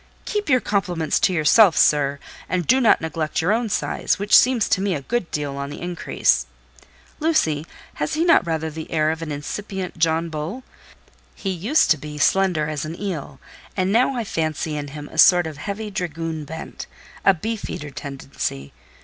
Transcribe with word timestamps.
"Keep 0.25 0.49
your 0.49 0.59
compliments 0.59 1.19
to 1.19 1.31
yourself, 1.31 1.77
sir, 1.77 2.17
and 2.49 2.65
do 2.65 2.81
not 2.81 3.01
neglect 3.01 3.39
your 3.39 3.51
own 3.53 3.69
size: 3.69 4.17
which 4.17 4.35
seems 4.35 4.67
to 4.67 4.81
me 4.81 4.95
a 4.95 5.03
good 5.03 5.29
deal 5.29 5.57
on 5.57 5.69
the 5.69 5.79
increase. 5.79 6.47
Lucy, 7.19 7.67
has 8.01 8.15
he 8.15 8.25
not 8.25 8.43
rather 8.47 8.71
the 8.71 8.89
air 8.89 9.11
of 9.11 9.21
an 9.21 9.31
incipient 9.31 9.99
John 9.99 10.29
Bull? 10.29 10.63
He 11.35 11.51
used 11.51 11.91
to 11.91 11.97
be 11.97 12.17
slender 12.17 12.67
as 12.67 12.83
an 12.83 12.99
eel, 12.99 13.39
and 13.77 13.91
now 13.91 14.15
I 14.15 14.23
fancy 14.23 14.75
in 14.75 14.87
him 14.87 15.07
a 15.11 15.19
sort 15.19 15.45
of 15.45 15.57
heavy 15.57 15.91
dragoon 15.91 16.45
bent—a 16.45 17.35
beef 17.35 17.69
eater 17.69 17.91
tendency. 17.91 18.73